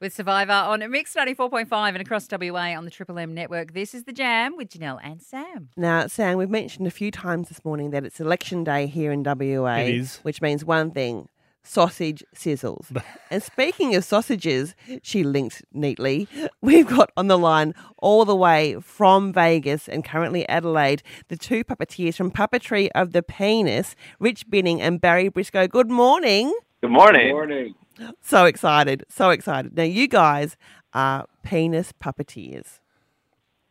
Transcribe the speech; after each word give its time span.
with 0.00 0.14
Survivor 0.14 0.52
on 0.52 0.88
Mix 0.90 1.14
94.5 1.14 1.88
and 1.88 1.98
across 1.98 2.28
WA 2.30 2.76
on 2.76 2.84
the 2.84 2.90
Triple 2.90 3.18
M 3.18 3.34
network. 3.34 3.72
This 3.72 3.94
is 3.94 4.04
The 4.04 4.12
Jam 4.12 4.56
with 4.56 4.68
Janelle 4.68 5.00
and 5.02 5.22
Sam. 5.22 5.70
Now, 5.76 6.06
Sam, 6.06 6.36
we've 6.36 6.50
mentioned 6.50 6.86
a 6.86 6.90
few 6.90 7.10
times 7.10 7.48
this 7.48 7.64
morning 7.64 7.90
that 7.90 8.04
it's 8.04 8.20
election 8.20 8.64
day 8.64 8.86
here 8.86 9.10
in 9.10 9.22
WA. 9.22 9.76
It 9.76 9.94
is. 9.94 10.16
Which 10.18 10.42
means 10.42 10.64
one 10.64 10.90
thing 10.90 11.28
sausage 11.62 12.22
sizzles. 12.34 12.94
and 13.30 13.42
speaking 13.42 13.94
of 13.96 14.04
sausages, 14.04 14.74
she 15.02 15.24
linked 15.24 15.64
neatly. 15.72 16.28
We've 16.60 16.86
got 16.86 17.10
on 17.16 17.26
the 17.26 17.38
line 17.38 17.74
all 17.98 18.24
the 18.24 18.36
way 18.36 18.76
from 18.80 19.32
Vegas 19.32 19.88
and 19.88 20.04
currently 20.04 20.48
Adelaide 20.48 21.02
the 21.28 21.36
two 21.36 21.64
puppeteers 21.64 22.16
from 22.16 22.30
Puppetry 22.30 22.88
of 22.94 23.12
the 23.12 23.22
Penis, 23.22 23.96
Rich 24.20 24.48
Binning 24.48 24.80
and 24.80 25.00
Barry 25.00 25.30
Brisco. 25.30 25.68
Good 25.68 25.90
morning. 25.90 26.54
Good 26.82 26.90
morning. 26.90 27.28
Good 27.28 27.32
Morning. 27.32 27.74
So 28.20 28.44
excited. 28.44 29.04
So 29.08 29.30
excited. 29.30 29.76
Now, 29.76 29.84
you 29.84 30.08
guys 30.08 30.56
are 30.92 31.26
penis 31.42 31.92
puppeteers. 32.02 32.80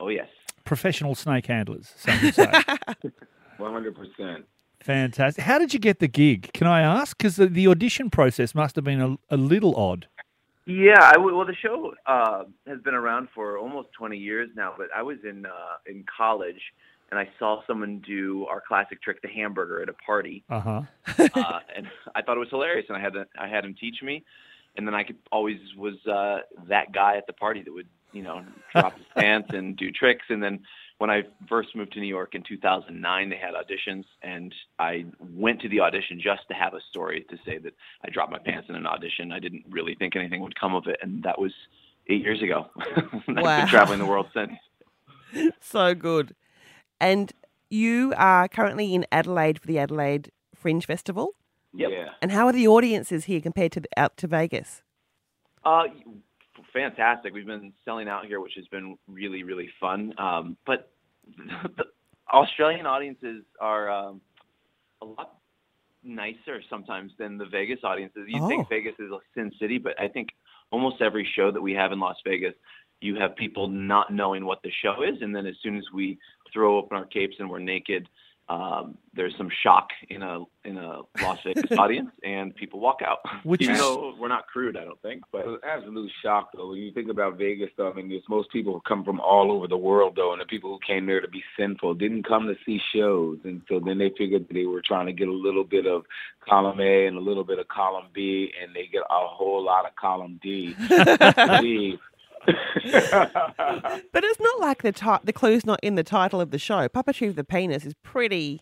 Oh 0.00 0.08
yes. 0.08 0.28
Professional 0.64 1.14
snake 1.14 1.46
handlers, 1.46 1.92
some 1.96 2.18
would 2.22 2.34
say. 2.34 2.50
One 3.58 3.72
hundred 3.72 3.94
percent. 3.94 4.46
Fantastic. 4.80 5.44
How 5.44 5.58
did 5.58 5.72
you 5.72 5.80
get 5.80 5.98
the 5.98 6.08
gig? 6.08 6.52
Can 6.52 6.66
I 6.66 6.82
ask? 6.82 7.16
Because 7.16 7.36
the, 7.36 7.46
the 7.46 7.68
audition 7.68 8.10
process 8.10 8.54
must 8.54 8.76
have 8.76 8.84
been 8.84 9.00
a, 9.00 9.16
a 9.30 9.36
little 9.36 9.74
odd. 9.76 10.06
Yeah, 10.66 11.00
I 11.00 11.12
w- 11.12 11.36
well 11.36 11.46
the 11.46 11.54
show 11.54 11.94
uh, 12.06 12.44
has 12.66 12.80
been 12.80 12.94
around 12.94 13.28
for 13.34 13.58
almost 13.58 13.88
20 13.98 14.16
years 14.16 14.48
now, 14.56 14.74
but 14.76 14.88
I 14.94 15.02
was 15.02 15.18
in 15.22 15.46
uh, 15.46 15.50
in 15.86 16.04
college 16.16 16.60
and 17.16 17.18
I 17.28 17.30
saw 17.38 17.62
someone 17.66 18.02
do 18.06 18.44
our 18.46 18.60
classic 18.66 19.00
trick, 19.02 19.22
the 19.22 19.28
hamburger, 19.28 19.80
at 19.82 19.88
a 19.88 19.92
party, 19.94 20.42
Uh 20.50 20.60
huh. 20.60 20.82
uh, 21.34 21.60
and 21.76 21.86
I 22.14 22.22
thought 22.22 22.36
it 22.36 22.40
was 22.40 22.50
hilarious, 22.50 22.86
and 22.88 22.96
I 22.96 23.00
had 23.00 23.12
to, 23.12 23.26
I 23.38 23.46
had 23.46 23.64
him 23.64 23.74
teach 23.78 24.02
me, 24.02 24.24
and 24.76 24.86
then 24.86 24.94
I 24.94 25.04
could 25.04 25.16
always 25.30 25.58
was 25.76 25.94
uh, 26.06 26.38
that 26.68 26.92
guy 26.92 27.16
at 27.16 27.26
the 27.26 27.32
party 27.34 27.62
that 27.62 27.72
would 27.72 27.86
you 28.12 28.22
know 28.22 28.44
drop 28.72 28.96
his 28.96 29.06
pants 29.16 29.50
and 29.52 29.76
do 29.76 29.90
tricks, 29.92 30.24
and 30.28 30.42
then 30.42 30.60
when 30.98 31.10
I 31.10 31.22
first 31.48 31.74
moved 31.76 31.92
to 31.94 32.00
New 32.00 32.06
York 32.06 32.34
in 32.34 32.42
2009, 32.42 33.28
they 33.28 33.36
had 33.36 33.54
auditions, 33.54 34.04
and 34.22 34.52
I 34.78 35.04
went 35.18 35.60
to 35.62 35.68
the 35.68 35.80
audition 35.80 36.20
just 36.20 36.42
to 36.48 36.54
have 36.54 36.74
a 36.74 36.80
story 36.90 37.26
to 37.30 37.36
say 37.46 37.58
that 37.58 37.74
I 38.04 38.10
dropped 38.10 38.30
my 38.32 38.38
pants 38.38 38.68
in 38.68 38.74
an 38.76 38.86
audition. 38.86 39.30
I 39.32 39.38
didn't 39.40 39.64
really 39.70 39.94
think 39.96 40.14
anything 40.16 40.40
would 40.42 40.58
come 40.58 40.74
of 40.74 40.86
it, 40.86 40.98
and 41.02 41.22
that 41.24 41.38
was 41.40 41.52
eight 42.08 42.22
years 42.22 42.42
ago. 42.42 42.66
I've 43.28 43.42
Wow. 43.44 43.56
been 43.60 43.68
traveling 43.68 43.98
the 43.98 44.06
world 44.06 44.26
since. 44.34 44.52
so 45.60 45.94
good. 45.94 46.34
And 47.00 47.32
you 47.70 48.14
are 48.16 48.48
currently 48.48 48.94
in 48.94 49.06
Adelaide 49.12 49.60
for 49.60 49.66
the 49.66 49.78
Adelaide 49.78 50.30
Fringe 50.54 50.86
Festival. 50.86 51.34
Yep. 51.74 51.90
Yeah. 51.92 52.08
And 52.22 52.30
how 52.32 52.46
are 52.46 52.52
the 52.52 52.68
audiences 52.68 53.24
here 53.24 53.40
compared 53.40 53.72
to 53.72 53.80
the, 53.80 53.88
out 53.96 54.16
to 54.18 54.26
Vegas? 54.28 54.82
Uh, 55.64 55.84
fantastic. 56.72 57.32
We've 57.34 57.46
been 57.46 57.72
selling 57.84 58.08
out 58.08 58.26
here, 58.26 58.40
which 58.40 58.52
has 58.56 58.66
been 58.68 58.96
really, 59.08 59.42
really 59.42 59.70
fun. 59.80 60.14
Um, 60.18 60.56
but 60.66 60.90
the 61.36 61.84
Australian 62.32 62.86
audiences 62.86 63.44
are 63.60 63.90
um, 63.90 64.20
a 65.02 65.04
lot 65.04 65.38
nicer 66.02 66.62
sometimes 66.68 67.12
than 67.18 67.38
the 67.38 67.46
Vegas 67.46 67.80
audiences. 67.82 68.24
You 68.28 68.42
Oh. 68.42 68.48
think 68.48 68.68
Vegas 68.68 68.94
is 68.98 69.10
a 69.10 69.18
sin 69.34 69.50
city, 69.58 69.78
but 69.78 69.98
I 69.98 70.06
think 70.08 70.28
almost 70.70 71.00
every 71.00 71.28
show 71.34 71.50
that 71.50 71.60
we 71.62 71.72
have 71.72 71.92
in 71.92 71.98
Las 71.98 72.16
Vegas, 72.24 72.54
you 73.04 73.16
have 73.16 73.36
people 73.36 73.68
not 73.68 74.12
knowing 74.12 74.44
what 74.44 74.62
the 74.62 74.70
show 74.82 75.02
is, 75.02 75.20
and 75.22 75.34
then 75.34 75.46
as 75.46 75.54
soon 75.62 75.76
as 75.76 75.84
we 75.92 76.18
throw 76.52 76.78
open 76.78 76.96
our 76.96 77.04
capes 77.06 77.36
and 77.38 77.50
we're 77.50 77.58
naked, 77.58 78.08
um, 78.46 78.98
there's 79.14 79.34
some 79.38 79.48
shock 79.62 79.88
in 80.10 80.22
a 80.22 80.40
in 80.64 80.76
a 80.76 81.00
Las 81.22 81.38
Vegas 81.44 81.64
audience, 81.78 82.10
and 82.22 82.54
people 82.54 82.78
walk 82.78 83.00
out. 83.02 83.18
Which 83.42 83.62
you 83.62 83.72
is- 83.72 83.78
though 83.78 84.14
we're 84.18 84.28
not 84.28 84.46
crude, 84.48 84.76
I 84.76 84.84
don't 84.84 85.00
think, 85.00 85.22
but. 85.32 85.46
Well, 85.46 85.58
absolute 85.66 86.10
shock 86.22 86.50
though. 86.54 86.68
When 86.68 86.78
you 86.78 86.92
think 86.92 87.08
about 87.10 87.38
Vegas 87.38 87.70
though, 87.78 87.90
I 87.90 87.94
mean 87.94 88.10
there's 88.10 88.22
most 88.28 88.50
people 88.52 88.82
come 88.86 89.02
from 89.02 89.18
all 89.18 89.50
over 89.50 89.66
the 89.66 89.78
world 89.78 90.12
though, 90.16 90.32
and 90.32 90.40
the 90.42 90.46
people 90.46 90.70
who 90.70 90.78
came 90.86 91.06
there 91.06 91.22
to 91.22 91.28
be 91.28 91.42
sinful 91.58 91.94
didn't 91.94 92.24
come 92.28 92.46
to 92.46 92.54
see 92.66 92.78
shows 92.94 93.38
and 93.44 93.62
so 93.66 93.80
then 93.80 93.96
they 93.96 94.10
figured 94.18 94.46
they 94.52 94.66
were 94.66 94.82
trying 94.86 95.06
to 95.06 95.12
get 95.14 95.28
a 95.28 95.32
little 95.32 95.64
bit 95.64 95.86
of 95.86 96.04
column 96.46 96.80
A 96.80 97.06
and 97.06 97.16
a 97.16 97.20
little 97.20 97.44
bit 97.44 97.58
of 97.58 97.66
column 97.68 98.06
B 98.12 98.52
and 98.62 98.74
they 98.76 98.86
get 98.92 99.02
a 99.02 99.26
whole 99.26 99.64
lot 99.64 99.86
of 99.86 99.96
column 99.96 100.38
D. 100.42 100.74
D. 101.62 101.98
But 104.12 104.24
it's 104.24 104.40
not 104.40 104.60
like 104.60 104.82
the 104.82 104.92
ti- 104.92 105.24
the 105.24 105.32
clue's 105.32 105.66
not 105.66 105.80
in 105.82 105.94
the 105.94 106.04
title 106.04 106.40
of 106.40 106.50
the 106.50 106.58
show. 106.58 106.88
Puppetry 106.88 107.28
of 107.28 107.36
the 107.36 107.44
Penis 107.44 107.84
is 107.84 107.94
pretty 108.02 108.60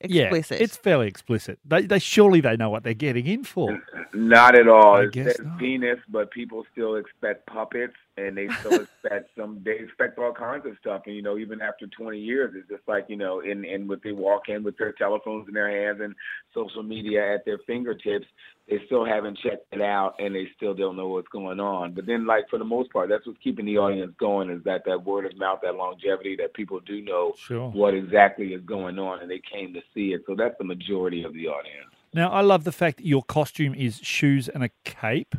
explicit. 0.00 0.58
Yeah, 0.58 0.64
it's 0.64 0.76
fairly 0.76 1.08
explicit. 1.08 1.58
They, 1.64 1.82
they 1.82 1.98
surely 1.98 2.40
they 2.40 2.56
know 2.56 2.70
what 2.70 2.82
they're 2.82 2.94
getting 2.94 3.26
in 3.26 3.44
for. 3.44 3.80
Not 4.14 4.54
at 4.54 4.68
all. 4.68 4.96
I 4.96 5.02
it 5.02 5.12
guess 5.12 5.36
says 5.36 5.44
not. 5.44 5.58
penis, 5.58 5.98
but 6.08 6.30
people 6.30 6.64
still 6.72 6.96
expect 6.96 7.46
puppets, 7.46 7.92
and 8.16 8.36
they 8.36 8.48
still 8.60 8.80
expect 8.82 9.30
some. 9.36 9.60
They 9.62 9.78
expect 9.78 10.18
all 10.18 10.32
kinds 10.32 10.64
of 10.64 10.72
stuff, 10.80 11.02
and 11.06 11.14
you 11.14 11.22
know, 11.22 11.36
even 11.36 11.60
after 11.60 11.86
20 11.86 12.18
years, 12.18 12.54
it's 12.56 12.68
just 12.68 12.86
like 12.88 13.06
you 13.08 13.16
know, 13.16 13.40
and 13.40 13.66
and 13.66 13.88
when 13.88 14.00
they 14.02 14.12
walk 14.12 14.48
in 14.48 14.62
with 14.62 14.78
their 14.78 14.92
telephones 14.92 15.48
in 15.48 15.54
their 15.54 15.68
hands 15.68 16.00
and 16.02 16.14
social 16.54 16.82
media 16.82 17.34
at 17.34 17.44
their 17.44 17.58
fingertips, 17.66 18.26
they 18.68 18.80
still 18.86 19.04
haven't 19.04 19.38
checked 19.38 19.66
it 19.72 19.80
out, 19.80 20.14
and 20.18 20.34
they 20.34 20.48
still 20.56 20.74
don't 20.74 20.96
know 20.96 21.08
what's 21.08 21.28
going 21.28 21.60
on. 21.60 21.92
But 21.92 22.06
then, 22.06 22.26
like 22.26 22.48
for 22.50 22.58
the 22.58 22.64
most 22.64 22.92
part, 22.92 23.08
that's 23.08 23.26
what's 23.26 23.38
keeping 23.42 23.64
the 23.66 23.78
audience 23.78 24.12
going 24.18 24.50
is 24.50 24.62
that 24.64 24.82
that 24.86 25.04
word 25.04 25.24
of 25.26 25.36
mouth, 25.38 25.60
that 25.62 25.76
longevity, 25.76 26.34
that 26.36 26.52
people 26.54 26.80
do 26.80 27.00
know 27.02 27.34
Sure. 27.38 27.70
what 27.70 27.94
exactly 27.94 28.54
is 28.54 28.62
going 28.62 28.98
on, 28.98 29.20
and 29.20 29.30
they 29.30 29.40
came 29.52 29.72
to 29.74 29.80
see 29.94 30.12
it. 30.14 30.22
So 30.26 30.34
that's 30.34 30.56
the 30.58 30.64
majority 30.64 31.22
of 31.22 31.32
the 31.32 31.46
audience. 31.48 31.86
Now, 32.12 32.30
I 32.30 32.40
love 32.40 32.64
the 32.64 32.72
fact 32.72 32.96
that 32.98 33.06
your 33.06 33.22
costume 33.22 33.74
is 33.74 33.98
shoes 34.02 34.48
and 34.48 34.64
a 34.64 34.70
cape 34.84 35.34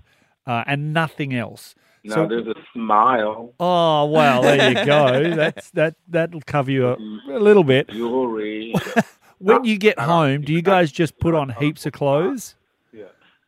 uh, 0.46 0.64
and 0.68 0.94
nothing 0.94 1.34
else. 1.34 1.76
No, 2.04 2.14
So- 2.16 2.28
there's 2.28 2.48
a 2.48 2.56
smile. 2.74 3.54
Oh 3.60 4.06
well, 4.06 4.42
there 4.44 4.70
you 4.70 4.86
go. 4.86 5.36
That's 5.36 5.70
that 5.72 5.96
that'll 6.08 6.42
cover 6.42 6.72
you 6.72 6.88
a, 6.88 6.94
a 7.30 7.40
little 7.40 7.64
bit. 7.66 7.90
jewelry. 7.90 8.74
When 9.40 9.66
you 9.66 9.78
get 9.78 10.00
home, 10.00 10.42
do 10.42 10.52
you 10.52 10.64
guys 10.64 10.92
just 10.92 11.20
put 11.20 11.36
on 11.36 11.50
heaps 11.50 11.86
of 11.86 11.92
clothes? 11.94 12.56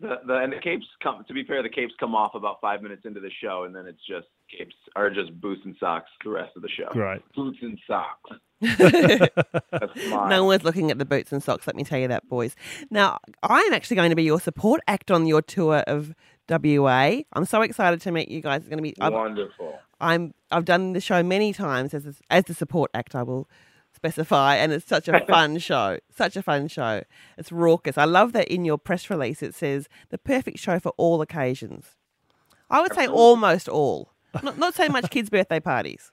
The, 0.02 0.16
the 0.26 0.36
and 0.36 0.54
the 0.54 0.60
capes 0.64 0.86
come. 1.04 1.26
To 1.28 1.34
be 1.34 1.44
fair, 1.44 1.62
the 1.62 1.70
capes 1.70 1.94
come 2.00 2.16
off 2.16 2.34
about 2.34 2.62
five 2.62 2.82
minutes 2.82 3.02
into 3.06 3.20
the 3.20 3.32
show, 3.42 3.64
and 3.66 3.76
then 3.76 3.86
it's 3.86 4.00
just 4.08 4.28
capes 4.50 4.76
or 4.96 5.10
just 5.10 5.40
boots 5.42 5.62
and 5.66 5.76
socks 5.80 6.10
the 6.24 6.30
rest 6.30 6.56
of 6.56 6.62
the 6.62 6.70
show. 6.70 6.88
Great. 6.92 7.22
boots 7.36 7.58
and 7.62 7.78
socks. 7.86 8.32
No 10.30 10.44
one's 10.46 10.64
looking 10.64 10.92
at 10.92 11.00
the 11.00 11.06
boots 11.06 11.32
and 11.32 11.42
socks. 11.42 11.66
Let 11.68 11.76
me 11.76 11.84
tell 11.84 12.00
you 12.00 12.08
that, 12.09 12.28
boys. 12.30 12.56
Now, 12.90 13.20
I'm 13.44 13.74
actually 13.74 13.96
going 13.96 14.09
to 14.09 14.16
be 14.16 14.24
your 14.24 14.40
support 14.40 14.82
act 14.88 15.12
on 15.12 15.26
your 15.26 15.42
tour 15.42 15.78
of 15.88 16.14
WA. 16.50 17.22
I'm 17.34 17.46
so 17.46 17.62
excited 17.62 18.02
to 18.02 18.12
meet 18.12 18.30
you 18.30 18.42
guys. 18.42 18.62
It's 18.62 18.70
going 18.70 18.78
to 18.78 18.84
be. 18.84 18.94
I've, 19.00 19.14
Wonderful. 19.14 19.80
I'm. 20.00 20.34
I've 20.52 20.66
done 20.66 20.94
the 20.94 21.02
show 21.02 21.24
many 21.24 21.54
times 21.54 21.94
as 21.94 22.06
a, 22.06 22.14
as 22.30 22.46
the 22.46 22.54
support 22.54 22.92
act. 22.94 23.16
I 23.16 23.24
will 23.24 23.50
specify, 24.00 24.56
and 24.56 24.72
it's 24.72 24.88
such 24.88 25.10
a 25.10 25.20
fun 25.28 25.58
show. 25.58 26.00
Such 26.16 26.38
a 26.38 26.42
fun 26.42 26.70
show. 26.70 27.04
It's 27.38 27.52
raucous. 27.52 27.98
I 27.98 28.06
love 28.06 28.32
that 28.32 28.48
in 28.48 28.64
your 28.64 28.78
press 28.78 29.10
release 29.10 29.44
it 29.44 29.54
says 29.54 29.90
the 30.10 30.18
perfect 30.18 30.60
show 30.60 30.80
for 30.80 30.94
all 30.98 31.22
occasions. 31.22 31.98
I 32.70 32.82
would 32.82 32.94
say 32.94 33.08
almost 33.08 33.68
all. 33.68 34.14
Not 34.42 34.58
not 34.58 34.74
so 34.74 34.88
much 34.88 35.09
kids' 35.09 35.30
birthday 35.30 35.59
parties. 35.59 36.12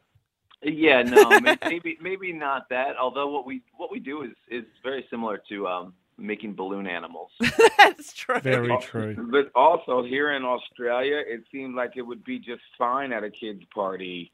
Yeah, 0.62 1.02
no, 1.02 1.38
maybe 1.64 1.96
maybe 2.00 2.32
not 2.32 2.68
that. 2.70 2.96
Although 3.00 3.30
what 3.30 3.46
we 3.46 3.62
what 3.76 3.92
we 3.92 4.00
do 4.00 4.22
is 4.22 4.32
is 4.48 4.64
very 4.82 5.06
similar 5.10 5.40
to 5.48 5.68
um, 5.68 5.94
making 6.18 6.54
balloon 6.54 6.86
animals. 6.88 7.30
That's 7.78 8.12
true. 8.14 8.40
Very 8.40 8.76
true. 8.82 9.14
But 9.30 9.50
also 9.54 10.02
here 10.02 10.32
in 10.32 10.44
Australia, 10.44 11.22
it 11.24 11.44
seemed 11.52 11.76
like 11.76 11.92
it 11.96 12.02
would 12.02 12.24
be 12.24 12.38
just 12.38 12.62
fine 12.76 13.12
at 13.12 13.22
a 13.22 13.30
kid's 13.30 13.64
party. 13.72 14.32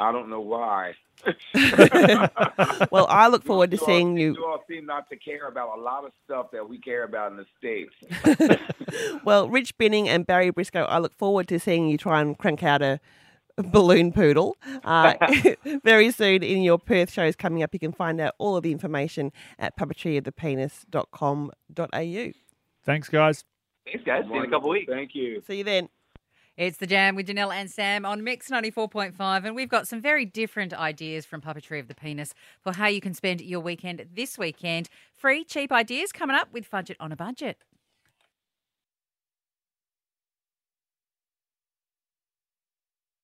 I 0.00 0.12
don't 0.12 0.28
know 0.30 0.40
why. 0.40 0.94
well, 2.92 3.06
I 3.08 3.26
look 3.28 3.42
forward 3.44 3.70
to 3.72 3.78
all- 3.78 3.86
seeing 3.86 4.16
you. 4.16 4.34
You 4.34 4.44
all 4.46 4.62
seem 4.68 4.86
not 4.86 5.08
to 5.10 5.16
care 5.16 5.48
about 5.48 5.76
a 5.76 5.80
lot 5.80 6.04
of 6.04 6.12
stuff 6.24 6.52
that 6.52 6.68
we 6.68 6.78
care 6.78 7.02
about 7.04 7.32
in 7.32 7.38
the 7.38 7.46
states. 7.58 7.92
Well, 9.24 9.48
Rich 9.50 9.76
Binning 9.76 10.08
and 10.08 10.26
Barry 10.26 10.50
Brisco, 10.50 10.86
I 10.88 10.98
look 10.98 11.12
forward 11.14 11.46
to 11.48 11.60
seeing 11.60 11.88
you 11.88 11.98
try 11.98 12.22
and 12.22 12.38
crank 12.38 12.62
out 12.62 12.80
a 12.80 12.98
balloon 13.56 14.12
poodle 14.12 14.56
uh, 14.84 15.14
very 15.84 16.10
soon 16.10 16.42
in 16.42 16.62
your 16.62 16.78
Perth 16.78 17.12
shows 17.12 17.36
coming 17.36 17.62
up. 17.62 17.74
You 17.74 17.80
can 17.80 17.92
find 17.92 18.18
out 18.20 18.34
all 18.38 18.56
of 18.56 18.62
the 18.62 18.72
information 18.72 19.30
at 19.58 19.76
puppetryofthepenis.com.au. 19.76 22.32
Thanks, 22.84 23.08
guys. 23.10 23.44
Thanks, 23.84 24.02
guys. 24.06 24.24
See 24.24 24.30
you 24.32 24.38
in 24.38 24.44
a 24.46 24.50
couple 24.50 24.70
of 24.70 24.72
weeks. 24.72 24.90
Thank 24.90 25.14
you. 25.14 25.42
See 25.46 25.58
you 25.58 25.64
then. 25.64 25.90
It's 26.58 26.78
the 26.78 26.88
Jam 26.88 27.14
with 27.14 27.28
Janelle 27.28 27.54
and 27.54 27.70
Sam 27.70 28.04
on 28.04 28.24
Mix 28.24 28.50
94.5, 28.50 29.44
and 29.44 29.54
we've 29.54 29.68
got 29.68 29.86
some 29.86 30.00
very 30.00 30.24
different 30.24 30.74
ideas 30.74 31.24
from 31.24 31.40
Puppetry 31.40 31.78
of 31.78 31.86
the 31.86 31.94
Penis 31.94 32.34
for 32.60 32.72
how 32.72 32.88
you 32.88 33.00
can 33.00 33.14
spend 33.14 33.40
your 33.40 33.60
weekend 33.60 34.04
this 34.12 34.36
weekend. 34.36 34.88
Free, 35.14 35.44
cheap 35.44 35.70
ideas 35.70 36.10
coming 36.10 36.34
up 36.34 36.52
with 36.52 36.66
Fudge 36.66 36.90
It 36.90 36.96
on 36.98 37.12
a 37.12 37.16
Budget. 37.16 37.58